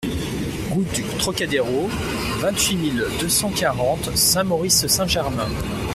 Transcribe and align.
Route 0.71 0.91
du 0.95 1.03
Trocadéro, 1.19 1.87
vingt-huit 2.39 2.75
mille 2.75 3.03
deux 3.19 3.29
cent 3.29 3.51
quarante 3.51 4.09
Saint-Maurice-Saint-Germain 4.17 5.47